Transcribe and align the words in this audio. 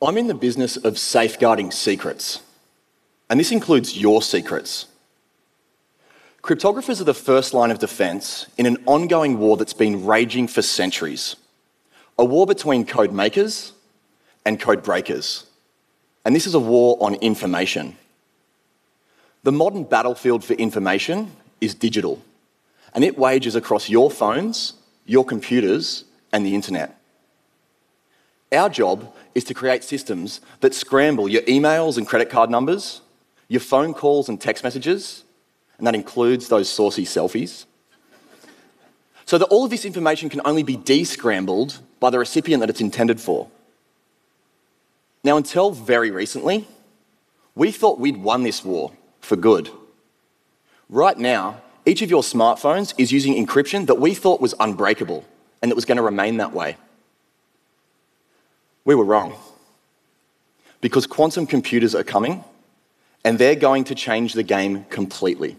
I'm 0.00 0.16
in 0.16 0.28
the 0.28 0.34
business 0.34 0.76
of 0.76 0.96
safeguarding 0.96 1.72
secrets, 1.72 2.40
and 3.28 3.40
this 3.40 3.50
includes 3.50 3.98
your 3.98 4.22
secrets. 4.22 4.86
Cryptographers 6.40 7.00
are 7.00 7.04
the 7.04 7.14
first 7.14 7.52
line 7.52 7.72
of 7.72 7.80
defense 7.80 8.46
in 8.56 8.66
an 8.66 8.76
ongoing 8.86 9.38
war 9.40 9.56
that's 9.56 9.72
been 9.72 10.06
raging 10.06 10.46
for 10.46 10.62
centuries 10.62 11.36
a 12.16 12.24
war 12.24 12.46
between 12.46 12.84
code 12.84 13.12
makers 13.12 13.72
and 14.44 14.58
code 14.58 14.82
breakers. 14.82 15.46
And 16.24 16.34
this 16.34 16.48
is 16.48 16.54
a 16.54 16.58
war 16.58 16.96
on 17.00 17.14
information. 17.14 17.96
The 19.44 19.52
modern 19.52 19.84
battlefield 19.84 20.42
for 20.42 20.54
information 20.54 21.30
is 21.60 21.76
digital, 21.76 22.20
and 22.92 23.04
it 23.04 23.16
wages 23.16 23.54
across 23.54 23.88
your 23.88 24.10
phones, 24.10 24.74
your 25.06 25.24
computers, 25.24 26.04
and 26.32 26.44
the 26.44 26.56
internet. 26.56 26.97
Our 28.52 28.68
job 28.68 29.12
is 29.34 29.44
to 29.44 29.54
create 29.54 29.84
systems 29.84 30.40
that 30.60 30.74
scramble 30.74 31.28
your 31.28 31.42
emails 31.42 31.98
and 31.98 32.06
credit 32.06 32.30
card 32.30 32.50
numbers, 32.50 33.02
your 33.48 33.60
phone 33.60 33.92
calls 33.92 34.28
and 34.28 34.40
text 34.40 34.64
messages, 34.64 35.24
and 35.76 35.86
that 35.86 35.94
includes 35.94 36.48
those 36.48 36.68
saucy 36.68 37.04
selfies, 37.04 37.66
so 39.26 39.38
that 39.38 39.46
all 39.46 39.64
of 39.64 39.70
this 39.70 39.84
information 39.84 40.28
can 40.28 40.40
only 40.44 40.62
be 40.62 40.76
descrambled 40.76 41.80
by 42.00 42.10
the 42.10 42.18
recipient 42.18 42.60
that 42.60 42.70
it's 42.70 42.80
intended 42.80 43.20
for. 43.20 43.48
Now, 45.22 45.36
until 45.36 45.70
very 45.70 46.10
recently, 46.10 46.66
we 47.54 47.70
thought 47.70 48.00
we'd 48.00 48.16
won 48.16 48.44
this 48.44 48.64
war 48.64 48.92
for 49.20 49.36
good. 49.36 49.68
Right 50.88 51.18
now, 51.18 51.60
each 51.84 52.02
of 52.02 52.10
your 52.10 52.22
smartphones 52.22 52.94
is 52.96 53.12
using 53.12 53.34
encryption 53.34 53.86
that 53.86 53.96
we 53.96 54.14
thought 54.14 54.40
was 54.40 54.54
unbreakable 54.60 55.24
and 55.60 55.70
that 55.70 55.74
was 55.74 55.84
going 55.84 55.96
to 55.96 56.02
remain 56.02 56.38
that 56.38 56.52
way. 56.52 56.76
We 58.84 58.94
were 58.94 59.04
wrong. 59.04 59.36
Because 60.80 61.06
quantum 61.06 61.46
computers 61.46 61.94
are 61.94 62.04
coming 62.04 62.44
and 63.24 63.38
they're 63.38 63.56
going 63.56 63.84
to 63.84 63.94
change 63.94 64.32
the 64.32 64.42
game 64.42 64.84
completely. 64.90 65.56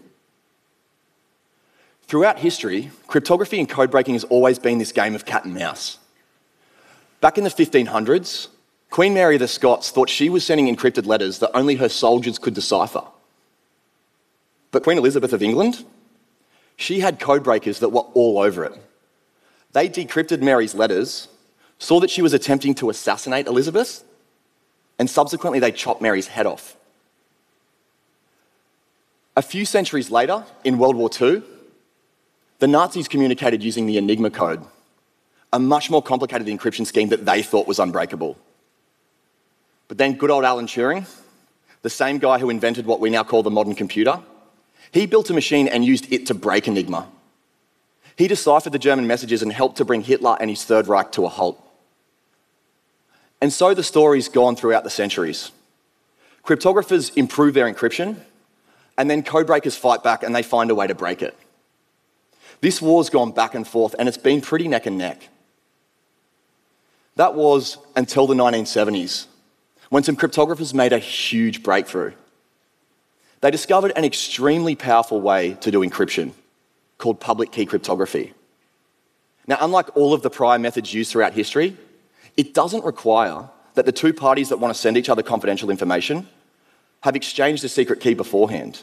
Throughout 2.02 2.40
history, 2.40 2.90
cryptography 3.06 3.58
and 3.60 3.68
code 3.68 3.90
breaking 3.90 4.14
has 4.14 4.24
always 4.24 4.58
been 4.58 4.78
this 4.78 4.92
game 4.92 5.14
of 5.14 5.24
cat 5.24 5.44
and 5.44 5.54
mouse. 5.54 5.98
Back 7.20 7.38
in 7.38 7.44
the 7.44 7.50
1500s, 7.50 8.48
Queen 8.90 9.14
Mary 9.14 9.36
of 9.36 9.40
the 9.40 9.46
Scots 9.46 9.90
thought 9.90 10.08
she 10.08 10.28
was 10.28 10.44
sending 10.44 10.74
encrypted 10.74 11.06
letters 11.06 11.38
that 11.38 11.56
only 11.56 11.76
her 11.76 11.88
soldiers 11.88 12.38
could 12.38 12.54
decipher. 12.54 13.04
But 14.72 14.82
Queen 14.82 14.98
Elizabeth 14.98 15.32
of 15.32 15.42
England, 15.42 15.84
she 16.76 17.00
had 17.00 17.20
code 17.20 17.44
breakers 17.44 17.78
that 17.80 17.90
were 17.90 18.00
all 18.14 18.38
over 18.38 18.64
it. 18.64 18.72
They 19.72 19.88
decrypted 19.88 20.40
Mary's 20.40 20.74
letters 20.74 21.28
saw 21.80 21.98
that 21.98 22.10
she 22.10 22.22
was 22.22 22.32
attempting 22.32 22.74
to 22.76 22.90
assassinate 22.90 23.48
Elizabeth, 23.48 24.04
and 24.98 25.10
subsequently 25.10 25.58
they 25.58 25.72
chopped 25.72 26.00
Mary's 26.00 26.28
head 26.28 26.46
off. 26.46 26.76
A 29.34 29.42
few 29.42 29.64
centuries 29.64 30.10
later, 30.10 30.44
in 30.62 30.78
World 30.78 30.94
War 30.94 31.10
II, 31.20 31.42
the 32.58 32.68
Nazis 32.68 33.08
communicated 33.08 33.64
using 33.64 33.86
the 33.86 33.96
Enigma 33.96 34.30
code, 34.30 34.62
a 35.52 35.58
much 35.58 35.90
more 35.90 36.02
complicated 36.02 36.46
encryption 36.46 36.86
scheme 36.86 37.08
that 37.08 37.24
they 37.24 37.42
thought 37.42 37.66
was 37.66 37.78
unbreakable. 37.78 38.36
But 39.88 39.96
then, 39.96 40.14
good 40.14 40.30
old 40.30 40.44
Alan 40.44 40.66
Turing, 40.66 41.08
the 41.80 41.90
same 41.90 42.18
guy 42.18 42.38
who 42.38 42.50
invented 42.50 42.84
what 42.84 43.00
we 43.00 43.08
now 43.08 43.24
call 43.24 43.42
the 43.42 43.50
modern 43.50 43.74
computer, 43.74 44.20
he 44.92 45.06
built 45.06 45.30
a 45.30 45.34
machine 45.34 45.66
and 45.66 45.82
used 45.82 46.12
it 46.12 46.26
to 46.26 46.34
break 46.34 46.68
Enigma. 46.68 47.08
He 48.16 48.28
deciphered 48.28 48.74
the 48.74 48.78
German 48.78 49.06
messages 49.06 49.40
and 49.40 49.50
helped 49.50 49.78
to 49.78 49.84
bring 49.86 50.02
Hitler 50.02 50.36
and 50.38 50.50
his 50.50 50.62
Third 50.62 50.88
Reich 50.88 51.10
to 51.12 51.24
a 51.24 51.28
halt. 51.30 51.58
And 53.40 53.52
so 53.52 53.74
the 53.74 53.82
story's 53.82 54.28
gone 54.28 54.56
throughout 54.56 54.84
the 54.84 54.90
centuries. 54.90 55.50
Cryptographers 56.44 57.16
improve 57.16 57.54
their 57.54 57.72
encryption, 57.72 58.16
and 58.98 59.10
then 59.10 59.22
codebreakers 59.22 59.78
fight 59.78 60.02
back 60.02 60.22
and 60.22 60.34
they 60.34 60.42
find 60.42 60.70
a 60.70 60.74
way 60.74 60.86
to 60.86 60.94
break 60.94 61.22
it. 61.22 61.36
This 62.60 62.82
war's 62.82 63.08
gone 63.08 63.32
back 63.32 63.54
and 63.54 63.66
forth, 63.66 63.94
and 63.98 64.08
it's 64.08 64.18
been 64.18 64.40
pretty 64.40 64.68
neck 64.68 64.86
and 64.86 64.98
neck. 64.98 65.28
That 67.16 67.34
was 67.34 67.78
until 67.96 68.26
the 68.26 68.34
1970s, 68.34 69.26
when 69.88 70.02
some 70.02 70.16
cryptographers 70.16 70.74
made 70.74 70.92
a 70.92 70.98
huge 70.98 71.62
breakthrough. 71.62 72.12
They 73.40 73.50
discovered 73.50 73.92
an 73.96 74.04
extremely 74.04 74.74
powerful 74.74 75.20
way 75.20 75.54
to 75.62 75.70
do 75.70 75.80
encryption 75.80 76.32
called 76.98 77.20
public 77.20 77.52
key 77.52 77.64
cryptography. 77.64 78.34
Now, 79.46 79.56
unlike 79.60 79.96
all 79.96 80.12
of 80.12 80.20
the 80.22 80.30
prior 80.30 80.58
methods 80.58 80.92
used 80.92 81.10
throughout 81.10 81.32
history, 81.32 81.76
it 82.36 82.54
doesn't 82.54 82.84
require 82.84 83.48
that 83.74 83.86
the 83.86 83.92
two 83.92 84.12
parties 84.12 84.48
that 84.48 84.58
want 84.58 84.74
to 84.74 84.80
send 84.80 84.96
each 84.96 85.08
other 85.08 85.22
confidential 85.22 85.70
information 85.70 86.28
have 87.02 87.16
exchanged 87.16 87.64
a 87.64 87.68
secret 87.68 88.00
key 88.00 88.14
beforehand. 88.14 88.82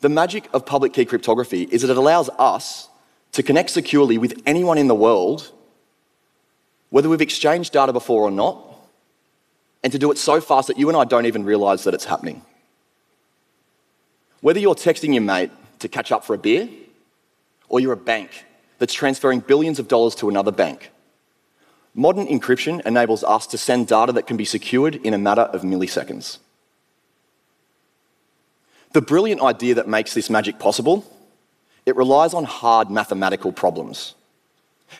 The 0.00 0.08
magic 0.08 0.48
of 0.52 0.64
public 0.64 0.92
key 0.92 1.04
cryptography 1.04 1.62
is 1.70 1.82
that 1.82 1.90
it 1.90 1.96
allows 1.96 2.30
us 2.38 2.88
to 3.32 3.42
connect 3.42 3.70
securely 3.70 4.18
with 4.18 4.40
anyone 4.46 4.78
in 4.78 4.88
the 4.88 4.94
world, 4.94 5.52
whether 6.88 7.08
we've 7.08 7.20
exchanged 7.20 7.72
data 7.72 7.92
before 7.92 8.22
or 8.22 8.30
not, 8.30 8.58
and 9.82 9.92
to 9.92 9.98
do 9.98 10.10
it 10.10 10.18
so 10.18 10.40
fast 10.40 10.68
that 10.68 10.78
you 10.78 10.88
and 10.88 10.96
I 10.96 11.04
don't 11.04 11.26
even 11.26 11.44
realize 11.44 11.84
that 11.84 11.94
it's 11.94 12.06
happening. 12.06 12.42
Whether 14.40 14.58
you're 14.58 14.74
texting 14.74 15.12
your 15.12 15.22
mate 15.22 15.50
to 15.80 15.88
catch 15.88 16.12
up 16.12 16.24
for 16.24 16.34
a 16.34 16.38
beer, 16.38 16.68
or 17.68 17.78
you're 17.78 17.92
a 17.92 17.96
bank 17.96 18.44
that's 18.78 18.94
transferring 18.94 19.40
billions 19.40 19.78
of 19.78 19.86
dollars 19.86 20.14
to 20.16 20.28
another 20.28 20.50
bank, 20.50 20.90
Modern 21.94 22.26
encryption 22.26 22.84
enables 22.86 23.24
us 23.24 23.46
to 23.48 23.58
send 23.58 23.88
data 23.88 24.12
that 24.12 24.26
can 24.26 24.36
be 24.36 24.44
secured 24.44 24.96
in 24.96 25.12
a 25.12 25.18
matter 25.18 25.42
of 25.42 25.62
milliseconds. 25.62 26.38
The 28.92 29.02
brilliant 29.02 29.40
idea 29.40 29.74
that 29.74 29.88
makes 29.88 30.14
this 30.14 30.30
magic 30.30 30.58
possible, 30.58 31.04
it 31.86 31.96
relies 31.96 32.34
on 32.34 32.44
hard 32.44 32.90
mathematical 32.90 33.52
problems. 33.52 34.14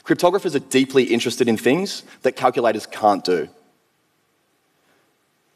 Cryptographers 0.04 0.54
are 0.54 0.60
deeply 0.60 1.04
interested 1.04 1.48
in 1.48 1.56
things 1.56 2.04
that 2.22 2.36
calculators 2.36 2.86
can't 2.86 3.24
do. 3.24 3.48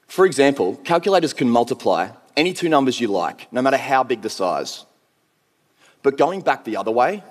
For 0.07 0.27
example, 0.27 0.77
calculators 0.85 1.33
can 1.33 1.49
multiply 1.49 2.11
any 2.37 2.53
two 2.53 2.69
numbers 2.69 3.01
you 3.01 3.09
like, 3.09 3.53
no 3.53 3.63
matter 3.63 3.77
how 3.77 4.03
big 4.03 4.23
the 4.23 4.31
size. 4.31 4.85
But 6.03 6.19
going 6.19 6.41
back 6.41 6.65
the 6.65 6.77
other 6.77 6.91
way, 6.91 7.23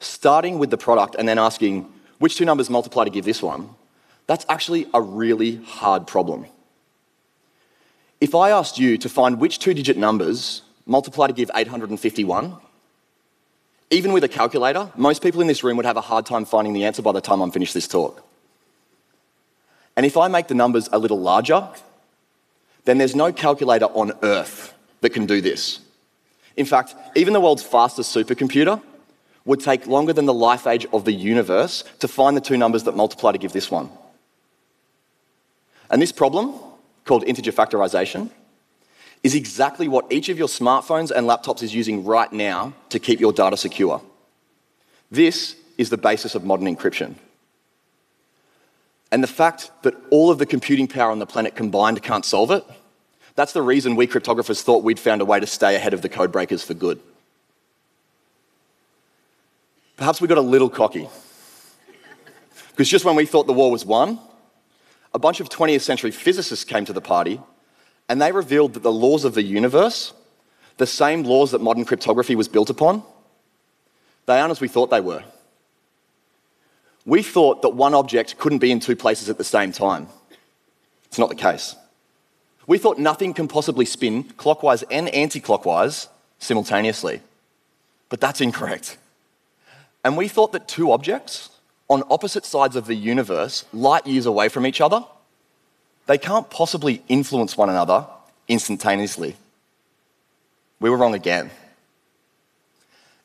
starting 0.00 0.58
with 0.58 0.70
the 0.70 0.78
product 0.78 1.14
and 1.18 1.28
then 1.28 1.38
asking, 1.38 1.90
which 2.22 2.36
two 2.36 2.44
numbers 2.44 2.70
multiply 2.70 3.02
to 3.02 3.10
give 3.10 3.24
this 3.24 3.42
one? 3.42 3.68
That's 4.28 4.46
actually 4.48 4.86
a 4.94 5.02
really 5.02 5.56
hard 5.56 6.06
problem. 6.06 6.46
If 8.20 8.36
I 8.36 8.50
asked 8.50 8.78
you 8.78 8.96
to 8.98 9.08
find 9.08 9.40
which 9.40 9.58
two 9.58 9.74
digit 9.74 9.96
numbers 9.96 10.62
multiply 10.86 11.26
to 11.26 11.32
give 11.32 11.50
851, 11.52 12.56
even 13.90 14.12
with 14.12 14.22
a 14.22 14.28
calculator, 14.28 14.92
most 14.94 15.20
people 15.20 15.40
in 15.40 15.48
this 15.48 15.64
room 15.64 15.76
would 15.76 15.84
have 15.84 15.96
a 15.96 16.00
hard 16.00 16.24
time 16.24 16.44
finding 16.44 16.74
the 16.74 16.84
answer 16.84 17.02
by 17.02 17.10
the 17.10 17.20
time 17.20 17.40
I'm 17.40 17.50
finished 17.50 17.74
this 17.74 17.88
talk. 17.88 18.24
And 19.96 20.06
if 20.06 20.16
I 20.16 20.28
make 20.28 20.46
the 20.46 20.54
numbers 20.54 20.88
a 20.92 21.00
little 21.00 21.18
larger, 21.18 21.68
then 22.84 22.98
there's 22.98 23.16
no 23.16 23.32
calculator 23.32 23.86
on 23.86 24.12
earth 24.22 24.74
that 25.00 25.10
can 25.10 25.26
do 25.26 25.40
this. 25.40 25.80
In 26.56 26.66
fact, 26.66 26.94
even 27.16 27.32
the 27.32 27.40
world's 27.40 27.64
fastest 27.64 28.14
supercomputer 28.14 28.80
would 29.44 29.60
take 29.60 29.86
longer 29.86 30.12
than 30.12 30.26
the 30.26 30.34
life 30.34 30.66
age 30.66 30.86
of 30.92 31.04
the 31.04 31.12
universe 31.12 31.84
to 31.98 32.08
find 32.08 32.36
the 32.36 32.40
two 32.40 32.56
numbers 32.56 32.84
that 32.84 32.96
multiply 32.96 33.32
to 33.32 33.38
give 33.38 33.52
this 33.52 33.70
one. 33.70 33.90
And 35.90 36.00
this 36.00 36.12
problem, 36.12 36.54
called 37.04 37.24
integer 37.24 37.52
factorization, 37.52 38.30
is 39.22 39.34
exactly 39.34 39.88
what 39.88 40.10
each 40.10 40.28
of 40.28 40.38
your 40.38 40.48
smartphones 40.48 41.10
and 41.10 41.26
laptops 41.26 41.62
is 41.62 41.74
using 41.74 42.04
right 42.04 42.32
now 42.32 42.72
to 42.88 42.98
keep 42.98 43.20
your 43.20 43.32
data 43.32 43.56
secure. 43.56 44.00
This 45.10 45.56
is 45.78 45.90
the 45.90 45.96
basis 45.96 46.34
of 46.34 46.44
modern 46.44 46.66
encryption. 46.66 47.14
And 49.10 49.22
the 49.22 49.28
fact 49.28 49.70
that 49.82 49.94
all 50.10 50.30
of 50.30 50.38
the 50.38 50.46
computing 50.46 50.88
power 50.88 51.10
on 51.10 51.18
the 51.18 51.26
planet 51.26 51.54
combined 51.54 52.02
can't 52.02 52.24
solve 52.24 52.50
it, 52.50 52.64
that's 53.34 53.52
the 53.52 53.62
reason 53.62 53.94
we 53.94 54.06
cryptographers 54.06 54.62
thought 54.62 54.84
we'd 54.84 54.98
found 54.98 55.20
a 55.20 55.24
way 55.24 55.38
to 55.38 55.46
stay 55.46 55.74
ahead 55.76 55.94
of 55.94 56.02
the 56.02 56.08
code 56.08 56.32
breakers 56.32 56.62
for 56.62 56.74
good. 56.74 57.00
Perhaps 60.02 60.20
we 60.20 60.26
got 60.26 60.36
a 60.36 60.40
little 60.40 60.68
cocky. 60.68 61.08
Because 62.72 62.88
just 62.88 63.04
when 63.04 63.14
we 63.14 63.24
thought 63.24 63.46
the 63.46 63.52
war 63.52 63.70
was 63.70 63.86
won, 63.86 64.18
a 65.14 65.18
bunch 65.20 65.38
of 65.38 65.48
20th 65.48 65.82
century 65.82 66.10
physicists 66.10 66.64
came 66.64 66.84
to 66.86 66.92
the 66.92 67.00
party 67.00 67.40
and 68.08 68.20
they 68.20 68.32
revealed 68.32 68.74
that 68.74 68.82
the 68.82 68.90
laws 68.90 69.24
of 69.24 69.34
the 69.34 69.44
universe, 69.44 70.12
the 70.78 70.88
same 70.88 71.22
laws 71.22 71.52
that 71.52 71.60
modern 71.60 71.84
cryptography 71.84 72.34
was 72.34 72.48
built 72.48 72.68
upon, 72.68 73.04
they 74.26 74.40
aren't 74.40 74.50
as 74.50 74.60
we 74.60 74.66
thought 74.66 74.90
they 74.90 75.00
were. 75.00 75.22
We 77.06 77.22
thought 77.22 77.62
that 77.62 77.68
one 77.68 77.94
object 77.94 78.38
couldn't 78.38 78.58
be 78.58 78.72
in 78.72 78.80
two 78.80 78.96
places 78.96 79.30
at 79.30 79.38
the 79.38 79.44
same 79.44 79.70
time. 79.70 80.08
It's 81.04 81.18
not 81.18 81.28
the 81.28 81.36
case. 81.36 81.76
We 82.66 82.78
thought 82.78 82.98
nothing 82.98 83.34
can 83.34 83.46
possibly 83.46 83.84
spin 83.84 84.24
clockwise 84.36 84.82
and 84.82 85.08
anti 85.10 85.38
clockwise 85.38 86.08
simultaneously. 86.40 87.20
But 88.08 88.20
that's 88.20 88.40
incorrect. 88.40 88.98
And 90.04 90.16
we 90.16 90.28
thought 90.28 90.52
that 90.52 90.66
two 90.68 90.90
objects 90.92 91.50
on 91.88 92.02
opposite 92.10 92.44
sides 92.44 92.74
of 92.76 92.86
the 92.86 92.94
universe, 92.94 93.64
light 93.72 94.06
years 94.06 94.26
away 94.26 94.48
from 94.48 94.66
each 94.66 94.80
other, 94.80 95.04
they 96.06 96.18
can't 96.18 96.50
possibly 96.50 97.02
influence 97.08 97.56
one 97.56 97.68
another 97.68 98.06
instantaneously. 98.48 99.36
We 100.80 100.90
were 100.90 100.96
wrong 100.96 101.14
again. 101.14 101.50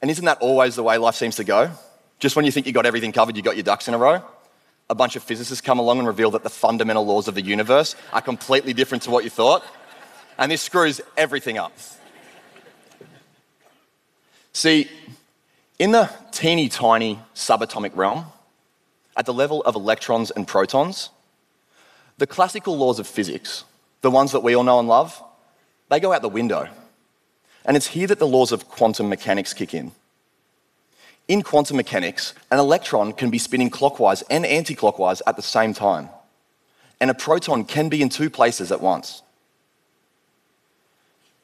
And 0.02 0.12
isn't 0.12 0.26
that 0.26 0.38
always 0.40 0.76
the 0.76 0.84
way 0.84 0.98
life 0.98 1.16
seems 1.16 1.38
to 1.38 1.44
go? 1.44 1.72
Just 2.20 2.36
when 2.36 2.46
you 2.46 2.52
think 2.52 2.66
you've 2.66 2.76
got 2.76 2.86
everything 2.86 3.12
covered, 3.12 3.36
you've 3.36 3.46
got 3.46 3.56
your 3.56 3.64
ducks 3.64 3.88
in 3.88 3.94
a 3.94 3.98
row. 3.98 4.22
A 4.90 4.96
bunch 4.96 5.16
of 5.16 5.24
physicists 5.24 5.62
come 5.62 5.80
along 5.80 6.00
and 6.00 6.08
reveal 6.08 6.32
that 6.32 6.44
the 6.44 6.50
fundamental 6.50 7.06
laws 7.06 7.28
of 7.28 7.36
the 7.36 7.42
universe 7.42 7.96
are 8.14 8.22
completely 8.22 8.74
different 8.74 9.04
to 9.04 9.12
what 9.12 9.24
you 9.24 9.30
thought. 9.30 9.64
And 10.38 10.52
this 10.52 10.62
screws 10.62 11.02
everything 11.18 11.58
up. 11.58 11.74
See, 14.54 14.90
in 15.80 15.92
the 15.92 16.10
teeny 16.32 16.70
tiny 16.70 17.20
subatomic 17.36 17.96
realm, 17.96 18.26
at 19.16 19.26
the 19.26 19.34
level 19.34 19.62
of 19.64 19.76
electrons 19.76 20.32
and 20.32 20.48
protons, 20.48 21.10
the 22.18 22.28
classical 22.28 22.78
laws 22.78 23.00
of 23.00 23.08
physics, 23.08 23.64
the 24.02 24.12
ones 24.12 24.32
that 24.32 24.42
we 24.42 24.56
all 24.56 24.64
know 24.64 24.80
and 24.80 24.88
love, 24.88 25.22
they 25.90 26.00
go 26.00 26.14
out 26.14 26.22
the 26.22 26.30
window. 26.30 26.68
And 27.66 27.76
it's 27.76 27.88
here 27.88 28.08
that 28.08 28.20
the 28.20 28.28
laws 28.28 28.52
of 28.52 28.70
quantum 28.70 29.10
mechanics 29.10 29.54
kick 29.54 29.74
in. 29.74 29.92
In 31.28 31.42
quantum 31.42 31.76
mechanics, 31.76 32.34
an 32.52 32.60
electron 32.60 33.12
can 33.12 33.30
be 33.30 33.38
spinning 33.38 33.70
clockwise 33.70 34.22
and 34.24 34.46
anti 34.46 34.76
clockwise 34.76 35.22
at 35.28 35.36
the 35.36 35.42
same 35.42 35.74
time. 35.74 36.10
And 37.02 37.12
a 37.12 37.14
proton 37.14 37.66
can 37.66 37.90
be 37.90 38.02
in 38.02 38.10
two 38.10 38.30
places 38.30 38.72
at 38.72 38.82
once. 38.82 39.22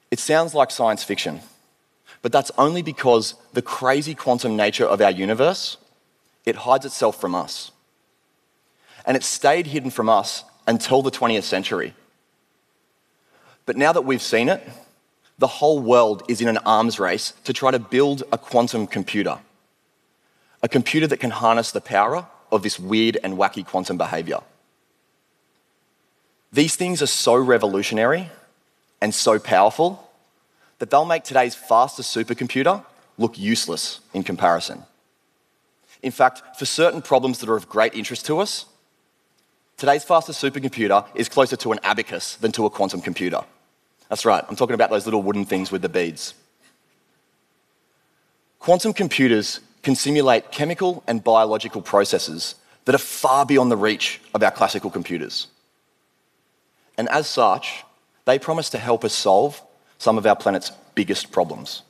It 0.09 0.19
sounds 0.19 0.53
like 0.53 0.71
science 0.71 1.03
fiction, 1.03 1.41
but 2.23 2.31
that's 2.31 2.51
only 2.57 2.81
because 2.81 3.35
the 3.51 3.61
crazy 3.61 4.15
quantum 4.15 4.55
nature 4.55 4.85
of 4.85 5.01
our 5.01 5.11
universe, 5.11 5.77
it 6.45 6.55
hides 6.55 6.85
itself 6.85 7.19
from 7.21 7.35
us. 7.35 7.71
And 9.05 9.17
it 9.17 9.23
stayed 9.23 9.67
hidden 9.67 9.91
from 9.91 10.07
us 10.07 10.45
until 10.65 11.01
the 11.01 11.11
20th 11.11 11.43
century. 11.43 11.93
But 13.65 13.75
now 13.75 13.91
that 13.91 14.05
we've 14.05 14.21
seen 14.21 14.47
it, 14.47 14.67
the 15.37 15.47
whole 15.47 15.79
world 15.79 16.23
is 16.29 16.39
in 16.39 16.47
an 16.47 16.59
arms 16.59 16.97
race 16.97 17.33
to 17.43 17.51
try 17.51 17.71
to 17.71 17.79
build 17.79 18.23
a 18.31 18.37
quantum 18.37 18.87
computer. 18.87 19.39
A 20.61 20.69
computer 20.69 21.07
that 21.07 21.19
can 21.19 21.31
harness 21.31 21.71
the 21.71 21.81
power 21.81 22.25
of 22.53 22.63
this 22.63 22.79
weird 22.79 23.17
and 23.21 23.37
wacky 23.37 23.65
quantum 23.65 23.97
behavior. 23.97 24.39
These 26.53 26.77
things 26.77 27.01
are 27.01 27.07
so 27.07 27.35
revolutionary 27.35 28.29
and 29.01 29.13
so 29.13 29.39
powerful 29.39 30.09
that 30.79 30.89
they'll 30.89 31.05
make 31.05 31.23
today's 31.23 31.55
fastest 31.55 32.15
supercomputer 32.15 32.83
look 33.17 33.37
useless 33.37 33.99
in 34.13 34.23
comparison. 34.23 34.83
In 36.01 36.11
fact, 36.11 36.57
for 36.57 36.65
certain 36.65 37.01
problems 37.01 37.39
that 37.39 37.49
are 37.49 37.55
of 37.55 37.69
great 37.69 37.93
interest 37.93 38.25
to 38.25 38.39
us, 38.39 38.65
today's 39.77 40.03
fastest 40.03 40.43
supercomputer 40.43 41.05
is 41.15 41.29
closer 41.29 41.55
to 41.57 41.71
an 41.71 41.79
abacus 41.83 42.35
than 42.35 42.51
to 42.51 42.65
a 42.65 42.69
quantum 42.69 43.01
computer. 43.01 43.41
That's 44.09 44.25
right, 44.25 44.43
I'm 44.47 44.55
talking 44.55 44.73
about 44.73 44.89
those 44.89 45.05
little 45.05 45.21
wooden 45.21 45.45
things 45.45 45.71
with 45.71 45.81
the 45.81 45.89
beads. 45.89 46.33
Quantum 48.59 48.93
computers 48.93 49.59
can 49.81 49.95
simulate 49.95 50.51
chemical 50.51 51.03
and 51.07 51.23
biological 51.23 51.81
processes 51.81 52.55
that 52.85 52.95
are 52.95 52.99
far 52.99 53.45
beyond 53.45 53.71
the 53.71 53.77
reach 53.77 54.21
of 54.33 54.43
our 54.43 54.51
classical 54.51 54.89
computers. 54.89 55.47
And 56.97 57.09
as 57.09 57.27
such, 57.27 57.83
they 58.25 58.39
promise 58.39 58.69
to 58.71 58.77
help 58.77 59.03
us 59.03 59.13
solve 59.13 59.61
some 60.03 60.17
of 60.17 60.25
our 60.25 60.35
planet's 60.35 60.69
biggest 60.95 61.31
problems. 61.31 61.81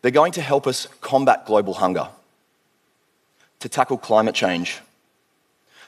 They're 0.00 0.10
going 0.10 0.32
to 0.32 0.40
help 0.40 0.66
us 0.66 0.88
combat 1.02 1.44
global 1.44 1.74
hunger, 1.74 2.08
to 3.58 3.68
tackle 3.68 3.98
climate 3.98 4.34
change, 4.34 4.80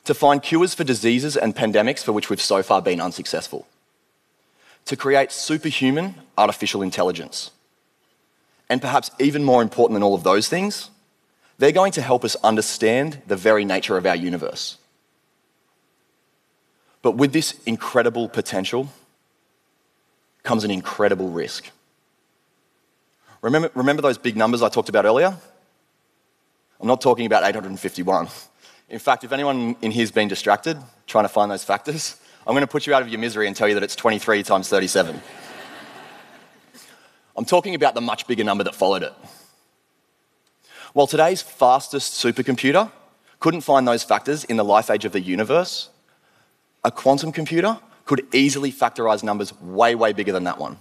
to 0.04 0.12
find 0.12 0.42
cures 0.42 0.74
for 0.74 0.84
diseases 0.84 1.38
and 1.38 1.56
pandemics 1.56 2.04
for 2.04 2.12
which 2.12 2.28
we've 2.28 2.40
so 2.40 2.62
far 2.62 2.82
been 2.82 3.00
unsuccessful, 3.00 3.66
to 4.84 4.94
create 4.94 5.32
superhuman 5.32 6.16
artificial 6.36 6.82
intelligence. 6.82 7.50
And 8.68 8.82
perhaps 8.82 9.10
even 9.18 9.44
more 9.44 9.62
important 9.62 9.94
than 9.94 10.02
all 10.02 10.14
of 10.14 10.22
those 10.22 10.48
things, 10.48 10.90
they're 11.56 11.72
going 11.72 11.92
to 11.92 12.02
help 12.02 12.24
us 12.24 12.36
understand 12.44 13.22
the 13.26 13.36
very 13.36 13.64
nature 13.64 13.96
of 13.96 14.04
our 14.04 14.16
universe. 14.16 14.76
But 17.00 17.16
with 17.16 17.32
this 17.32 17.58
incredible 17.64 18.28
potential 18.28 18.90
comes 20.42 20.64
an 20.64 20.70
incredible 20.70 21.28
risk. 21.28 21.70
Remember, 23.40 23.70
remember 23.74 24.02
those 24.02 24.18
big 24.18 24.36
numbers 24.36 24.62
I 24.62 24.68
talked 24.68 24.88
about 24.88 25.04
earlier? 25.04 25.36
I'm 26.80 26.88
not 26.88 27.00
talking 27.00 27.26
about 27.26 27.44
851. 27.44 28.28
In 28.88 28.98
fact, 28.98 29.24
if 29.24 29.32
anyone 29.32 29.76
in 29.82 29.90
here's 29.90 30.10
been 30.10 30.28
distracted 30.28 30.76
trying 31.06 31.24
to 31.24 31.28
find 31.28 31.50
those 31.50 31.64
factors, 31.64 32.16
I'm 32.46 32.54
going 32.54 32.62
to 32.62 32.66
put 32.66 32.86
you 32.86 32.94
out 32.94 33.02
of 33.02 33.08
your 33.08 33.20
misery 33.20 33.46
and 33.46 33.54
tell 33.54 33.68
you 33.68 33.74
that 33.74 33.82
it's 33.82 33.96
23 33.96 34.42
times 34.42 34.68
37. 34.68 35.20
I'm 37.36 37.44
talking 37.44 37.74
about 37.74 37.94
the 37.94 38.00
much 38.00 38.26
bigger 38.26 38.44
number 38.44 38.64
that 38.64 38.74
followed 38.74 39.02
it. 39.02 39.12
While 40.92 41.06
today's 41.06 41.40
fastest 41.40 42.22
supercomputer 42.22 42.90
couldn't 43.40 43.62
find 43.62 43.88
those 43.88 44.02
factors 44.02 44.44
in 44.44 44.56
the 44.56 44.64
life 44.64 44.90
age 44.90 45.04
of 45.04 45.12
the 45.12 45.20
universe, 45.20 45.88
a 46.84 46.90
quantum 46.90 47.32
computer 47.32 47.78
could 48.12 48.34
easily 48.34 48.70
factorize 48.70 49.22
numbers 49.22 49.58
way, 49.58 49.94
way 49.94 50.12
bigger 50.12 50.32
than 50.32 50.44
that 50.44 50.58
one. 50.58 50.76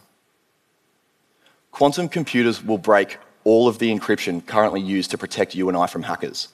Quantum 1.72 2.10
computers 2.10 2.62
will 2.62 2.78
break 2.78 3.20
all 3.46 3.70
of 3.70 3.80
the 3.80 3.90
encryption 3.90 4.46
currently 4.46 4.82
used 4.82 5.12
to 5.12 5.18
protect 5.18 5.56
you 5.56 5.70
and 5.70 5.78
I 5.78 5.88
from 5.88 6.04
hackers, 6.04 6.50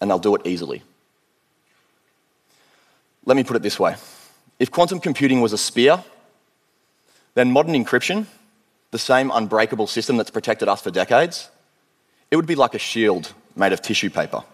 and 0.00 0.08
they'll 0.08 0.18
do 0.18 0.34
it 0.34 0.46
easily. 0.46 0.82
Let 3.26 3.36
me 3.36 3.44
put 3.44 3.56
it 3.56 3.62
this 3.62 3.78
way 3.78 3.96
if 4.58 4.70
quantum 4.70 5.00
computing 5.00 5.42
was 5.42 5.52
a 5.52 5.58
spear, 5.58 6.02
then 7.34 7.52
modern 7.52 7.74
encryption, 7.74 8.24
the 8.92 8.98
same 8.98 9.30
unbreakable 9.30 9.86
system 9.86 10.16
that's 10.16 10.30
protected 10.30 10.66
us 10.66 10.80
for 10.80 10.90
decades, 10.90 11.50
it 12.30 12.36
would 12.36 12.46
be 12.46 12.54
like 12.54 12.72
a 12.72 12.78
shield 12.78 13.34
made 13.54 13.74
of 13.74 13.82
tissue 13.82 14.08
paper. 14.08 14.44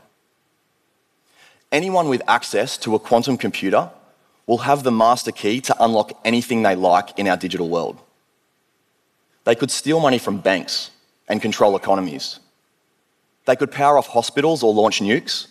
Anyone 1.70 2.08
with 2.08 2.22
access 2.26 2.76
to 2.78 2.96
a 2.96 2.98
quantum 2.98 3.36
computer 3.38 3.92
will 4.52 4.58
have 4.58 4.82
the 4.82 4.92
master 4.92 5.32
key 5.32 5.62
to 5.62 5.74
unlock 5.82 6.12
anything 6.26 6.60
they 6.62 6.76
like 6.76 7.18
in 7.18 7.26
our 7.26 7.38
digital 7.38 7.70
world. 7.70 7.98
They 9.44 9.54
could 9.54 9.70
steal 9.70 9.98
money 9.98 10.18
from 10.18 10.40
banks 10.40 10.90
and 11.26 11.40
control 11.40 11.74
economies. 11.74 12.38
They 13.46 13.56
could 13.56 13.70
power 13.70 13.96
off 13.96 14.08
hospitals 14.08 14.62
or 14.62 14.74
launch 14.74 15.00
nukes. 15.00 15.46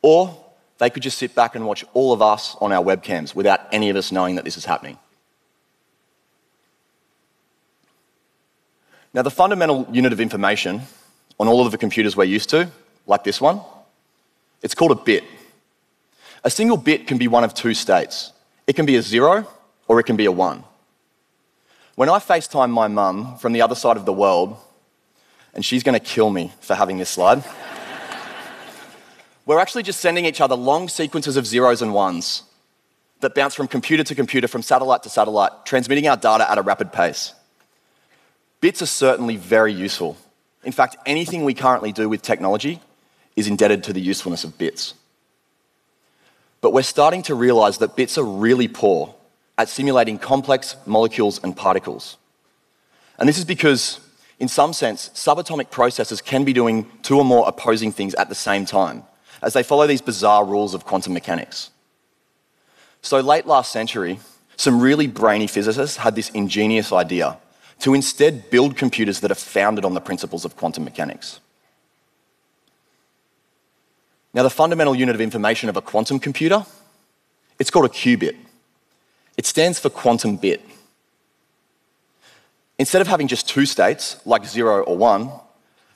Or 0.00 0.34
they 0.78 0.88
could 0.88 1.02
just 1.02 1.18
sit 1.18 1.34
back 1.34 1.56
and 1.56 1.66
watch 1.66 1.84
all 1.92 2.14
of 2.14 2.22
us 2.22 2.56
on 2.58 2.72
our 2.72 2.82
webcams 2.82 3.34
without 3.34 3.60
any 3.70 3.90
of 3.90 3.96
us 3.96 4.10
knowing 4.10 4.36
that 4.36 4.46
this 4.46 4.56
is 4.56 4.64
happening. 4.64 4.96
Now, 9.12 9.20
the 9.20 9.30
fundamental 9.30 9.86
unit 9.92 10.14
of 10.14 10.20
information 10.22 10.80
on 11.38 11.48
all 11.48 11.66
of 11.66 11.70
the 11.70 11.76
computers 11.76 12.16
we're 12.16 12.24
used 12.24 12.48
to, 12.48 12.70
like 13.06 13.24
this 13.24 13.42
one, 13.42 13.60
it's 14.62 14.74
called 14.74 14.92
a 14.92 15.02
bit. 15.12 15.22
A 16.46 16.50
single 16.50 16.76
bit 16.76 17.08
can 17.08 17.18
be 17.18 17.26
one 17.26 17.42
of 17.42 17.54
two 17.54 17.74
states. 17.74 18.32
It 18.68 18.76
can 18.76 18.86
be 18.86 18.94
a 18.94 19.02
zero 19.02 19.48
or 19.88 19.98
it 19.98 20.04
can 20.04 20.14
be 20.14 20.26
a 20.26 20.30
one. 20.30 20.62
When 21.96 22.08
I 22.08 22.20
FaceTime 22.20 22.70
my 22.70 22.86
mum 22.86 23.36
from 23.38 23.52
the 23.52 23.62
other 23.62 23.74
side 23.74 23.96
of 23.96 24.04
the 24.04 24.12
world, 24.12 24.56
and 25.54 25.64
she's 25.64 25.82
going 25.82 25.98
to 25.98 26.04
kill 26.04 26.30
me 26.30 26.52
for 26.60 26.76
having 26.76 26.98
this 26.98 27.10
slide, 27.10 27.42
we're 29.44 29.58
actually 29.58 29.82
just 29.82 29.98
sending 29.98 30.24
each 30.24 30.40
other 30.40 30.54
long 30.54 30.88
sequences 30.88 31.36
of 31.36 31.48
zeros 31.48 31.82
and 31.82 31.92
ones 31.92 32.44
that 33.22 33.34
bounce 33.34 33.56
from 33.56 33.66
computer 33.66 34.04
to 34.04 34.14
computer, 34.14 34.46
from 34.46 34.62
satellite 34.62 35.02
to 35.02 35.08
satellite, 35.08 35.50
transmitting 35.64 36.06
our 36.06 36.16
data 36.16 36.48
at 36.48 36.58
a 36.58 36.62
rapid 36.62 36.92
pace. 36.92 37.34
Bits 38.60 38.80
are 38.80 38.86
certainly 38.86 39.34
very 39.34 39.72
useful. 39.72 40.16
In 40.62 40.70
fact, 40.70 40.94
anything 41.06 41.44
we 41.44 41.54
currently 41.54 41.90
do 41.90 42.08
with 42.08 42.22
technology 42.22 42.80
is 43.34 43.48
indebted 43.48 43.82
to 43.82 43.92
the 43.92 44.00
usefulness 44.00 44.44
of 44.44 44.56
bits. 44.56 44.94
But 46.66 46.72
we're 46.72 46.82
starting 46.82 47.22
to 47.22 47.36
realize 47.36 47.78
that 47.78 47.94
bits 47.94 48.18
are 48.18 48.24
really 48.24 48.66
poor 48.66 49.14
at 49.56 49.68
simulating 49.68 50.18
complex 50.18 50.74
molecules 50.84 51.38
and 51.44 51.56
particles. 51.56 52.16
And 53.20 53.28
this 53.28 53.38
is 53.38 53.44
because, 53.44 54.00
in 54.40 54.48
some 54.48 54.72
sense, 54.72 55.10
subatomic 55.10 55.70
processes 55.70 56.20
can 56.20 56.42
be 56.42 56.52
doing 56.52 56.90
two 57.02 57.18
or 57.18 57.24
more 57.24 57.46
opposing 57.46 57.92
things 57.92 58.16
at 58.16 58.28
the 58.28 58.34
same 58.34 58.64
time, 58.64 59.04
as 59.42 59.52
they 59.52 59.62
follow 59.62 59.86
these 59.86 60.00
bizarre 60.00 60.44
rules 60.44 60.74
of 60.74 60.84
quantum 60.84 61.12
mechanics. 61.12 61.70
So, 63.00 63.20
late 63.20 63.46
last 63.46 63.70
century, 63.70 64.18
some 64.56 64.80
really 64.80 65.06
brainy 65.06 65.46
physicists 65.46 65.98
had 65.98 66.16
this 66.16 66.30
ingenious 66.30 66.90
idea 66.90 67.38
to 67.78 67.94
instead 67.94 68.50
build 68.50 68.76
computers 68.76 69.20
that 69.20 69.30
are 69.30 69.36
founded 69.36 69.84
on 69.84 69.94
the 69.94 70.00
principles 70.00 70.44
of 70.44 70.56
quantum 70.56 70.82
mechanics. 70.82 71.38
Now, 74.36 74.42
the 74.42 74.50
fundamental 74.50 74.94
unit 74.94 75.14
of 75.14 75.20
information 75.22 75.70
of 75.70 75.78
a 75.78 75.80
quantum 75.80 76.18
computer, 76.18 76.66
it's 77.58 77.70
called 77.70 77.86
a 77.86 77.88
qubit. 77.88 78.36
It 79.38 79.46
stands 79.46 79.78
for 79.78 79.88
quantum 79.88 80.36
bit. 80.36 80.62
Instead 82.78 83.00
of 83.00 83.08
having 83.08 83.28
just 83.28 83.48
two 83.48 83.64
states, 83.64 84.20
like 84.26 84.44
zero 84.44 84.82
or 84.82 84.94
one, 84.94 85.30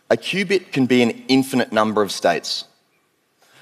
a 0.08 0.16
qubit 0.16 0.72
can 0.72 0.86
be 0.86 1.02
an 1.02 1.10
infinite 1.28 1.70
number 1.70 2.00
of 2.00 2.10
states. 2.10 2.64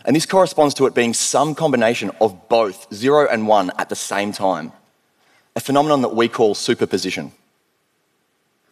And 0.05 0.15
this 0.15 0.27
corresponds 0.27 0.75
to 0.75 0.87
it 0.87 0.95
being 0.95 1.13
some 1.13 1.57
combination 1.57 2.13
of 2.21 2.49
both 2.49 2.87
0 2.95 3.27
and 3.29 3.49
1 3.49 3.73
at 3.79 3.89
the 3.89 3.97
same 3.97 4.31
time, 4.31 4.73
a 5.57 5.61
phenomenon 5.61 6.03
that 6.03 6.15
we 6.15 6.29
call 6.29 6.55
superposition. 6.55 7.33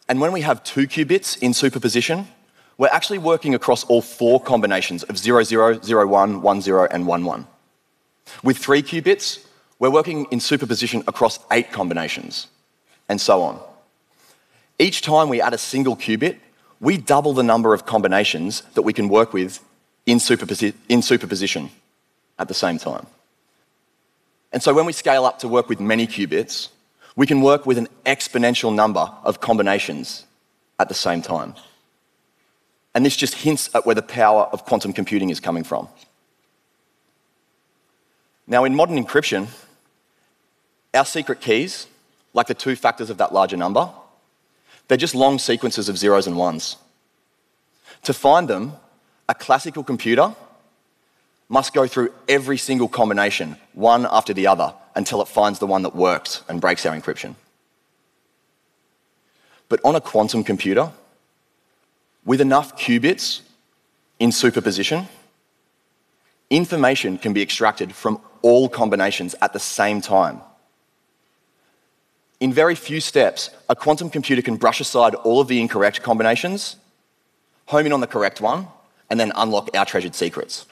And 0.07 0.21
when 0.21 0.31
we 0.31 0.39
have 0.39 0.63
two 0.63 0.87
qubits 0.87 1.37
in 1.37 1.53
superposition, 1.53 2.29
we're 2.77 2.87
actually 2.89 3.17
working 3.17 3.55
across 3.55 3.83
all 3.85 4.01
four 4.01 4.39
combinations 4.39 5.03
of 5.03 5.17
00, 5.17 5.79
01, 5.79 6.61
10, 6.61 6.87
and 6.91 7.07
11. 7.07 7.47
With 8.43 8.57
three 8.57 8.83
qubits, 8.83 9.45
we're 9.79 9.89
working 9.89 10.25
in 10.31 10.39
superposition 10.39 11.03
across 11.07 11.39
eight 11.51 11.71
combinations, 11.71 12.47
and 13.09 13.19
so 13.19 13.41
on. 13.41 13.59
Each 14.79 15.01
time 15.01 15.29
we 15.29 15.41
add 15.41 15.53
a 15.53 15.57
single 15.57 15.95
qubit, 15.95 16.37
we 16.79 16.97
double 16.97 17.33
the 17.33 17.43
number 17.43 17.73
of 17.73 17.85
combinations 17.85 18.61
that 18.75 18.83
we 18.83 18.93
can 18.93 19.09
work 19.09 19.33
with 19.33 19.59
in, 20.05 20.19
superposi- 20.19 20.73
in 20.87 21.01
superposition 21.01 21.71
at 22.37 22.47
the 22.47 22.53
same 22.53 22.77
time. 22.77 23.07
And 24.53 24.61
so 24.61 24.73
when 24.73 24.85
we 24.85 24.93
scale 24.93 25.25
up 25.25 25.39
to 25.39 25.47
work 25.47 25.67
with 25.67 25.79
many 25.79 26.07
qubits, 26.07 26.69
we 27.15 27.25
can 27.25 27.41
work 27.41 27.65
with 27.65 27.77
an 27.77 27.87
exponential 28.05 28.73
number 28.73 29.11
of 29.23 29.41
combinations 29.41 30.25
at 30.79 30.87
the 30.87 30.95
same 30.95 31.21
time. 31.21 31.55
And 32.97 33.05
this 33.05 33.15
just 33.15 33.35
hints 33.35 33.69
at 33.75 33.85
where 33.85 33.93
the 33.93 34.01
power 34.01 34.45
of 34.51 34.65
quantum 34.65 34.91
computing 34.91 35.29
is 35.29 35.39
coming 35.39 35.63
from. 35.63 35.87
Now, 38.47 38.63
in 38.63 38.73
modern 38.73 38.97
encryption, 38.97 39.49
our 40.95 41.05
secret 41.05 41.39
keys, 41.39 41.85
like 42.33 42.47
the 42.47 42.55
two 42.55 42.75
factors 42.75 43.11
of 43.11 43.19
that 43.19 43.31
larger 43.31 43.55
number, 43.55 43.87
they're 44.87 44.97
just 44.97 45.13
long 45.13 45.37
sequences 45.37 45.89
of 45.89 45.97
zeros 45.99 46.25
and 46.25 46.37
ones. 46.37 46.77
To 48.01 48.15
find 48.15 48.47
them, 48.47 48.73
a 49.29 49.35
classical 49.35 49.83
computer 49.83 50.33
must 51.49 51.75
go 51.75 51.85
through 51.85 52.11
every 52.27 52.57
single 52.57 52.87
combination, 52.87 53.57
one 53.73 54.07
after 54.09 54.33
the 54.33 54.47
other, 54.47 54.73
until 54.95 55.21
it 55.21 55.27
finds 55.27 55.59
the 55.59 55.67
one 55.67 55.83
that 55.83 55.95
works 55.95 56.41
and 56.49 56.59
breaks 56.59 56.83
our 56.83 56.99
encryption. 56.99 57.35
But 59.69 59.81
on 59.83 59.95
a 59.95 60.01
quantum 60.01 60.43
computer, 60.43 60.91
with 62.27 62.41
enough 62.41 62.77
qubits 62.77 63.39
in 64.19 64.33
superposition, 64.33 65.07
information 66.49 67.17
can 67.17 67.31
be 67.31 67.41
extracted 67.41 67.95
from 67.95 68.19
all 68.41 68.67
combinations 68.67 69.33
at 69.41 69.53
the 69.53 69.59
same 69.59 70.01
time. 70.01 70.41
In 72.41 72.51
very 72.51 72.75
few 72.75 72.99
steps, 72.99 73.49
a 73.69 73.75
quantum 73.75 74.09
computer 74.09 74.41
can 74.41 74.57
brush 74.57 74.81
aside 74.81 75.15
all 75.15 75.39
of 75.39 75.47
the 75.47 75.59
incorrect 75.61 76.03
combinations, 76.03 76.75
home 77.67 77.85
in 77.85 77.93
on 77.93 78.01
the 78.01 78.07
correct 78.07 78.41
one, 78.41 78.67
and 79.09 79.17
then 79.17 79.31
unlock 79.35 79.69
our 79.73 79.85
treasured 79.85 80.13
secrets. 80.13 80.65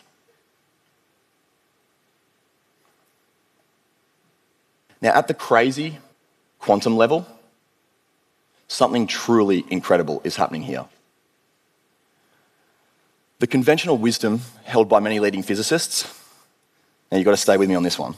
Now, 5.01 5.13
at 5.13 5.29
the 5.29 5.33
crazy 5.33 5.99
quantum 6.59 6.97
level, 6.97 7.25
something 8.67 9.07
truly 9.07 9.63
incredible 9.69 10.21
is 10.25 10.35
happening 10.35 10.63
here. 10.63 10.85
The 13.39 13.47
conventional 13.47 13.97
wisdom 13.97 14.41
held 14.63 14.87
by 14.87 14.99
many 14.99 15.19
leading 15.19 15.43
physicists, 15.43 16.05
now 17.11 17.17
you've 17.17 17.25
got 17.25 17.31
to 17.31 17.37
stay 17.37 17.57
with 17.57 17.69
me 17.69 17.75
on 17.75 17.83
this 17.83 17.99
one, 17.99 18.15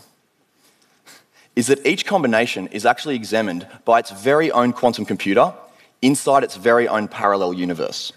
is 1.56 1.68
that 1.68 1.86
each 1.86 2.06
combination 2.06 2.68
is 2.68 2.86
actually 2.86 3.16
examined 3.16 3.68
by 3.84 4.00
its 4.00 4.12
very 4.12 4.52
own 4.52 4.74
quantum 4.74 5.06
computer 5.06 5.54
inside 6.04 6.44
its 6.44 6.56
very 6.56 6.88
own 6.88 7.08
parallel 7.08 7.54
universe. 7.54 8.14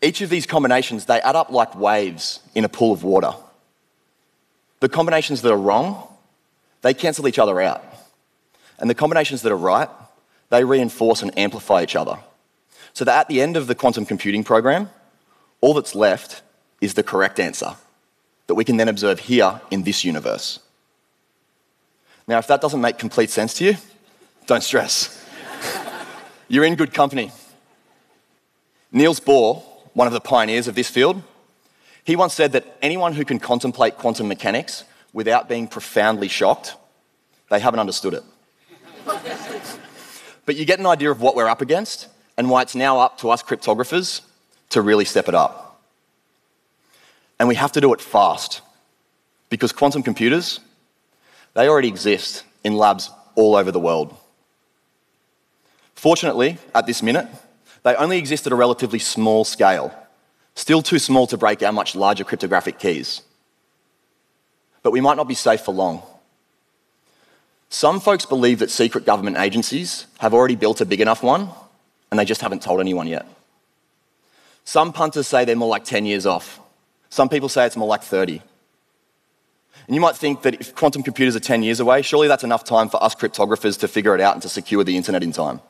Each 0.00 0.22
of 0.22 0.30
these 0.30 0.46
combinations, 0.46 1.04
they 1.04 1.20
add 1.20 1.36
up 1.36 1.50
like 1.50 1.74
waves 1.74 2.40
in 2.54 2.64
a 2.64 2.68
pool 2.68 2.92
of 2.92 3.04
water. 3.04 3.32
The 4.80 4.88
combinations 4.88 5.42
that 5.42 5.52
are 5.52 5.58
wrong, 5.58 6.08
they 6.82 6.94
cancel 6.94 7.28
each 7.28 7.38
other 7.38 7.60
out. 7.60 7.84
And 8.78 8.88
the 8.88 8.94
combinations 8.94 9.42
that 9.42 9.52
are 9.52 9.56
right, 9.56 9.90
they 10.50 10.64
reinforce 10.64 11.20
and 11.20 11.36
amplify 11.36 11.82
each 11.82 11.96
other. 11.96 12.18
So 12.94 13.04
that 13.04 13.20
at 13.20 13.28
the 13.28 13.42
end 13.42 13.56
of 13.56 13.66
the 13.66 13.74
quantum 13.74 14.06
computing 14.06 14.44
program, 14.44 14.88
all 15.60 15.74
that's 15.74 15.94
left 15.94 16.42
is 16.80 16.94
the 16.94 17.02
correct 17.02 17.40
answer 17.40 17.74
that 18.46 18.54
we 18.54 18.64
can 18.64 18.76
then 18.76 18.88
observe 18.88 19.18
here 19.20 19.60
in 19.70 19.82
this 19.82 20.04
universe. 20.04 20.60
Now, 22.26 22.38
if 22.38 22.46
that 22.46 22.60
doesn't 22.60 22.80
make 22.80 22.98
complete 22.98 23.30
sense 23.30 23.54
to 23.54 23.64
you, 23.64 23.76
don't 24.46 24.62
stress. 24.62 25.24
You're 26.48 26.64
in 26.64 26.74
good 26.74 26.94
company. 26.94 27.32
Niels 28.92 29.20
Bohr 29.20 29.62
one 29.98 30.06
of 30.06 30.12
the 30.12 30.20
pioneers 30.20 30.68
of 30.68 30.76
this 30.76 30.88
field, 30.88 31.20
he 32.04 32.14
once 32.14 32.32
said 32.32 32.52
that 32.52 32.64
anyone 32.80 33.14
who 33.14 33.24
can 33.24 33.40
contemplate 33.40 33.96
quantum 33.96 34.28
mechanics 34.28 34.84
without 35.12 35.48
being 35.48 35.66
profoundly 35.66 36.28
shocked, 36.28 36.76
they 37.50 37.58
haven't 37.58 37.80
understood 37.80 38.14
it. 38.14 38.22
but 40.46 40.54
you 40.54 40.64
get 40.64 40.78
an 40.78 40.86
idea 40.86 41.10
of 41.10 41.20
what 41.20 41.34
we're 41.34 41.48
up 41.48 41.60
against 41.60 42.06
and 42.36 42.48
why 42.48 42.62
it's 42.62 42.76
now 42.76 43.00
up 43.00 43.18
to 43.18 43.30
us 43.30 43.42
cryptographers 43.42 44.20
to 44.70 44.82
really 44.82 45.04
step 45.04 45.28
it 45.28 45.34
up. 45.34 45.80
And 47.38 47.48
we 47.48 47.54
have 47.54 47.72
to 47.72 47.80
do 47.80 47.92
it 47.92 48.00
fast 48.00 48.60
because 49.48 49.72
quantum 49.72 50.02
computers, 50.02 50.60
they 51.54 51.68
already 51.68 51.88
exist 51.88 52.44
in 52.64 52.76
labs 52.76 53.10
all 53.34 53.56
over 53.56 53.70
the 53.70 53.80
world. 53.80 54.16
Fortunately, 55.94 56.58
at 56.74 56.86
this 56.86 57.02
minute, 57.02 57.26
they 57.82 57.94
only 57.94 58.18
exist 58.18 58.46
at 58.46 58.52
a 58.52 58.56
relatively 58.56 58.98
small 58.98 59.44
scale, 59.44 59.94
still 60.54 60.82
too 60.82 60.98
small 60.98 61.26
to 61.28 61.36
break 61.36 61.62
our 61.62 61.72
much 61.72 61.94
larger 61.94 62.24
cryptographic 62.24 62.78
keys. 62.78 63.22
But 64.82 64.92
we 64.92 65.00
might 65.00 65.16
not 65.16 65.28
be 65.28 65.34
safe 65.34 65.62
for 65.62 65.72
long. 65.72 66.02
Some 67.70 68.00
folks 68.00 68.24
believe 68.24 68.60
that 68.60 68.70
secret 68.70 69.04
government 69.04 69.36
agencies 69.36 70.06
have 70.18 70.34
already 70.34 70.56
built 70.56 70.80
a 70.80 70.86
big 70.86 71.00
enough 71.00 71.22
one, 71.22 71.50
and 72.10 72.18
they 72.18 72.24
just 72.24 72.40
haven't 72.40 72.62
told 72.62 72.80
anyone 72.80 73.06
yet. 73.06 73.26
Some 74.68 74.92
punters 74.92 75.26
say 75.26 75.46
they're 75.46 75.56
more 75.56 75.70
like 75.70 75.86
10 75.86 76.04
years 76.04 76.26
off. 76.26 76.60
Some 77.08 77.30
people 77.30 77.48
say 77.48 77.64
it's 77.64 77.74
more 77.74 77.88
like 77.88 78.02
30. 78.02 78.42
And 79.86 79.94
you 79.94 79.98
might 79.98 80.14
think 80.14 80.42
that 80.42 80.60
if 80.60 80.74
quantum 80.74 81.02
computers 81.02 81.34
are 81.34 81.40
10 81.40 81.62
years 81.62 81.80
away, 81.80 82.02
surely 82.02 82.28
that's 82.28 82.44
enough 82.44 82.64
time 82.64 82.90
for 82.90 83.02
us 83.02 83.14
cryptographers 83.14 83.78
to 83.78 83.88
figure 83.88 84.14
it 84.14 84.20
out 84.20 84.34
and 84.34 84.42
to 84.42 84.48
secure 84.50 84.84
the 84.84 84.94
internet 84.94 85.22
in 85.22 85.32
time. 85.32 85.62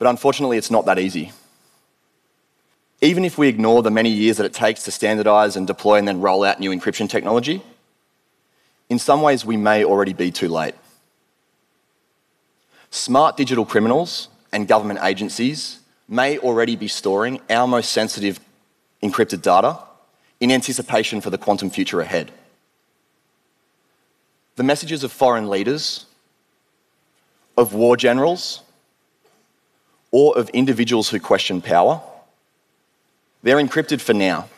But 0.00 0.08
unfortunately, 0.08 0.58
it's 0.58 0.72
not 0.72 0.86
that 0.86 0.98
easy. 0.98 1.30
Even 3.00 3.24
if 3.24 3.38
we 3.38 3.46
ignore 3.46 3.80
the 3.80 3.92
many 3.92 4.10
years 4.10 4.38
that 4.38 4.44
it 4.46 4.52
takes 4.52 4.82
to 4.82 4.90
standardize 4.90 5.54
and 5.54 5.68
deploy 5.68 5.98
and 5.98 6.08
then 6.08 6.20
roll 6.20 6.42
out 6.42 6.58
new 6.58 6.72
encryption 6.72 7.08
technology, 7.08 7.62
in 8.90 8.98
some 8.98 9.22
ways 9.22 9.44
we 9.44 9.56
may 9.56 9.84
already 9.84 10.14
be 10.14 10.32
too 10.32 10.48
late. 10.48 10.74
Smart 12.90 13.36
digital 13.36 13.64
criminals 13.64 14.30
and 14.52 14.66
government 14.66 14.98
agencies 15.04 15.78
may 16.08 16.38
already 16.38 16.76
be 16.76 16.88
storing 16.88 17.40
our 17.50 17.66
most 17.66 17.90
sensitive 17.92 18.40
encrypted 19.02 19.42
data 19.42 19.78
in 20.40 20.50
anticipation 20.50 21.20
for 21.20 21.30
the 21.30 21.38
quantum 21.38 21.70
future 21.70 22.00
ahead. 22.00 22.30
The 24.56 24.62
messages 24.62 25.04
of 25.04 25.12
foreign 25.12 25.48
leaders, 25.48 26.06
of 27.56 27.74
war 27.74 27.96
generals, 27.96 28.62
or 30.10 30.38
of 30.38 30.48
individuals 30.50 31.08
who 31.10 31.20
question 31.20 31.60
power, 31.60 32.00
they're 33.42 33.56
encrypted 33.56 34.00
for 34.00 34.14
now. 34.14 34.48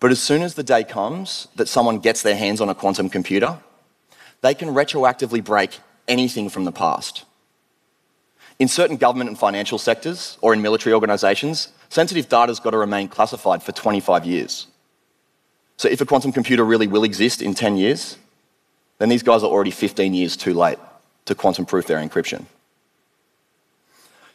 But 0.00 0.10
as 0.10 0.20
soon 0.20 0.42
as 0.42 0.54
the 0.54 0.62
day 0.62 0.84
comes 0.84 1.48
that 1.56 1.68
someone 1.68 1.98
gets 1.98 2.22
their 2.22 2.36
hands 2.36 2.60
on 2.60 2.68
a 2.68 2.74
quantum 2.74 3.10
computer, 3.10 3.58
they 4.40 4.54
can 4.54 4.68
retroactively 4.68 5.42
break 5.42 5.80
anything 6.06 6.48
from 6.48 6.64
the 6.64 6.72
past. 6.72 7.24
In 8.58 8.66
certain 8.66 8.96
government 8.96 9.30
and 9.30 9.38
financial 9.38 9.78
sectors 9.78 10.36
or 10.40 10.52
in 10.52 10.62
military 10.62 10.92
organisations, 10.92 11.68
sensitive 11.88 12.28
data 12.28 12.50
has 12.50 12.60
got 12.60 12.70
to 12.70 12.78
remain 12.78 13.08
classified 13.08 13.62
for 13.62 13.72
25 13.72 14.26
years. 14.26 14.66
So 15.76 15.88
if 15.88 16.00
a 16.00 16.06
quantum 16.06 16.32
computer 16.32 16.64
really 16.64 16.88
will 16.88 17.04
exist 17.04 17.40
in 17.40 17.54
10 17.54 17.76
years, 17.76 18.16
then 18.98 19.08
these 19.08 19.22
guys 19.22 19.44
are 19.44 19.50
already 19.50 19.70
15 19.70 20.12
years 20.12 20.36
too 20.36 20.54
late 20.54 20.78
to 21.26 21.36
quantum 21.36 21.66
proof 21.66 21.86
their 21.86 21.98
encryption. 21.98 22.46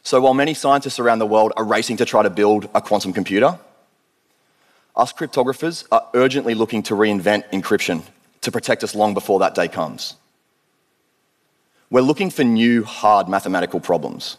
So 0.02 0.22
while 0.22 0.34
many 0.34 0.54
scientists 0.54 0.98
around 0.98 1.18
the 1.18 1.26
world 1.26 1.52
are 1.56 1.64
racing 1.64 1.98
to 1.98 2.06
try 2.06 2.22
to 2.22 2.30
build 2.30 2.68
a 2.74 2.80
quantum 2.80 3.12
computer, 3.12 3.58
us 4.96 5.12
cryptographers 5.12 5.86
are 5.92 6.06
urgently 6.14 6.54
looking 6.54 6.82
to 6.84 6.94
reinvent 6.94 7.50
encryption 7.50 8.02
to 8.40 8.50
protect 8.50 8.84
us 8.84 8.94
long 8.94 9.12
before 9.12 9.40
that 9.40 9.54
day 9.54 9.68
comes. 9.68 10.14
We're 11.94 12.00
looking 12.00 12.30
for 12.30 12.42
new 12.42 12.82
hard 12.82 13.28
mathematical 13.28 13.78
problems. 13.78 14.36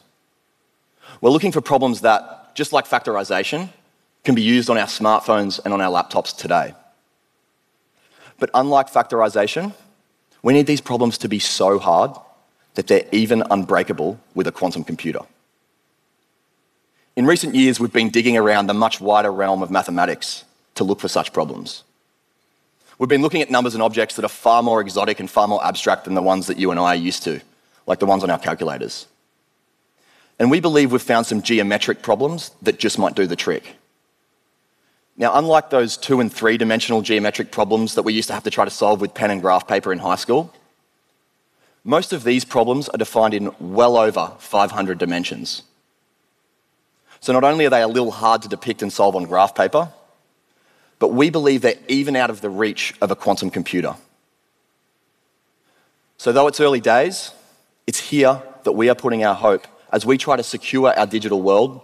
We're 1.22 1.30
looking 1.30 1.54
for 1.54 1.62
problems 1.62 2.02
that, 2.02 2.54
just 2.54 2.74
like 2.74 2.86
factorization, 2.86 3.70
can 4.26 4.36
be 4.36 4.42
used 4.42 4.70
on 4.70 4.78
our 4.78 4.88
smartphones 4.88 5.62
and 5.64 5.74
on 5.74 5.80
our 5.80 5.90
laptops 5.90 6.36
today. 6.36 6.74
But 8.40 8.50
unlike 8.54 8.92
factorization, 8.92 9.74
we 10.44 10.52
need 10.52 10.68
these 10.68 10.82
problems 10.82 11.18
to 11.20 11.30
be 11.30 11.40
so 11.40 11.80
hard 11.80 12.12
that 12.74 12.88
they're 12.88 13.08
even 13.14 13.42
unbreakable 13.50 14.20
with 14.34 14.48
a 14.48 14.52
quantum 14.52 14.84
computer. 14.84 15.22
In 17.16 17.26
recent 17.26 17.56
years, 17.56 17.80
we've 17.80 17.94
been 17.94 18.10
digging 18.10 18.36
around 18.36 18.68
the 18.68 18.74
much 18.74 19.00
wider 19.00 19.32
realm 19.32 19.64
of 19.64 19.72
mathematics 19.72 20.44
to 20.74 20.84
look 20.84 21.00
for 21.00 21.08
such 21.08 21.32
problems. 21.32 21.86
We've 22.98 23.10
been 23.10 23.22
looking 23.22 23.42
at 23.42 23.52
numbers 23.52 23.74
and 23.74 23.84
objects 23.84 24.16
that 24.16 24.26
are 24.26 24.30
far 24.30 24.64
more 24.64 24.80
exotic 24.80 25.20
and 25.20 25.30
far 25.30 25.48
more 25.48 25.66
abstract 25.66 26.06
than 26.06 26.14
the 26.14 26.22
ones 26.22 26.48
that 26.48 26.58
you 26.58 26.72
and 26.72 26.80
I 26.80 26.94
are 26.94 26.96
used 26.96 27.24
to, 27.24 27.42
like 27.86 28.00
the 28.00 28.06
ones 28.06 28.24
on 28.24 28.30
our 28.30 28.40
calculators. 28.40 29.08
And 30.40 30.50
we 30.50 30.60
believe 30.60 30.92
we've 30.92 31.02
found 31.02 31.26
some 31.26 31.42
geometric 31.42 32.02
problems 32.02 32.52
that 32.62 32.80
just 32.80 32.98
might 32.98 33.16
do 33.16 33.28
the 33.28 33.36
trick. 33.36 33.76
Now, 35.18 35.38
unlike 35.38 35.70
those 35.70 35.96
two 35.96 36.20
and 36.20 36.32
three 36.32 36.58
dimensional 36.58 37.02
geometric 37.02 37.52
problems 37.52 37.96
that 37.96 38.04
we 38.04 38.14
used 38.14 38.28
to 38.28 38.34
have 38.34 38.44
to 38.44 38.50
try 38.50 38.66
to 38.66 38.72
solve 38.72 39.00
with 39.00 39.14
pen 39.14 39.32
and 39.32 39.42
graph 39.42 39.68
paper 39.68 39.94
in 39.94 40.00
high 40.00 40.16
school, 40.16 40.54
most 41.84 42.12
of 42.12 42.24
these 42.24 42.44
problems 42.44 42.90
are 42.90 42.98
defined 42.98 43.34
in 43.34 43.52
well 43.60 43.96
over 43.96 44.34
500 44.40 44.98
dimensions. 44.98 45.64
So 47.22 47.32
not 47.32 47.44
only 47.44 47.66
are 47.66 47.70
they 47.70 47.82
a 47.82 47.88
little 47.88 48.12
hard 48.12 48.42
to 48.42 48.50
depict 48.50 48.82
and 48.82 48.92
solve 48.92 49.16
on 49.16 49.24
graph 49.24 49.56
paper, 49.56 49.90
but 51.00 51.10
we 51.10 51.30
believe 51.30 51.62
they're 51.62 51.76
even 51.88 52.16
out 52.16 52.30
of 52.30 52.42
the 52.42 52.50
reach 52.50 52.94
of 53.02 53.12
a 53.12 53.16
quantum 53.16 53.50
computer. 53.50 53.96
So 56.18 56.32
though 56.32 56.48
it's 56.48 56.60
early 56.60 56.80
days, 56.80 57.32
it's 57.88 58.00
here 58.00 58.42
that 58.64 58.72
we 58.72 58.90
are 58.90 58.96
putting 58.96 59.24
our 59.24 59.36
hope 59.36 59.68
as 59.92 60.06
we 60.06 60.18
try 60.18 60.36
to 60.36 60.44
secure 60.44 60.98
our 60.98 61.06
digital 61.06 61.42
world 61.42 61.82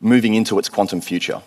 moving 0.00 0.34
into 0.34 0.58
its 0.58 0.68
quantum 0.68 1.00
future. 1.00 1.42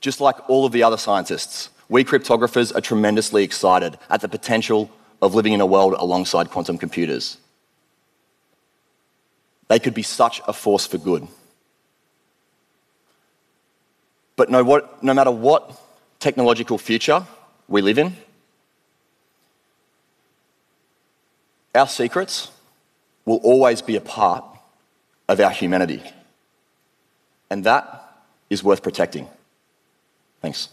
Just 0.00 0.20
like 0.20 0.48
all 0.48 0.66
of 0.66 0.72
the 0.72 0.82
other 0.82 0.96
scientists, 0.96 1.70
we 1.88 2.04
cryptographers 2.04 2.74
are 2.74 2.80
tremendously 2.80 3.44
excited 3.44 3.98
at 4.10 4.20
the 4.20 4.28
potential 4.28 4.90
of 5.20 5.34
living 5.34 5.52
in 5.52 5.60
a 5.60 5.66
world 5.66 5.94
alongside 5.96 6.50
quantum 6.50 6.78
computers. 6.78 7.38
They 9.68 9.78
could 9.78 9.94
be 9.94 10.02
such 10.02 10.40
a 10.46 10.52
force 10.52 10.86
for 10.86 10.98
good. 10.98 11.28
But 14.36 14.50
no, 14.50 14.64
what, 14.64 15.02
no 15.02 15.14
matter 15.14 15.30
what 15.30 15.80
technological 16.18 16.78
future 16.78 17.26
we 17.68 17.82
live 17.82 17.98
in, 17.98 18.16
our 21.74 21.88
secrets 21.88 22.50
will 23.24 23.40
always 23.42 23.82
be 23.82 23.96
a 23.96 24.00
part 24.00 24.44
of 25.28 25.40
our 25.40 25.50
humanity. 25.50 26.02
And 27.50 27.64
that 27.64 28.14
is 28.50 28.62
worth 28.62 28.82
protecting. 28.82 29.28
Thanks. 30.40 30.68